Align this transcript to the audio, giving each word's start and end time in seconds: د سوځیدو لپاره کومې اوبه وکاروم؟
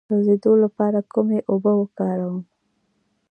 د 0.03 0.03
سوځیدو 0.09 0.51
لپاره 0.63 0.99
کومې 1.13 1.39
اوبه 1.51 1.71
وکاروم؟ 1.77 2.37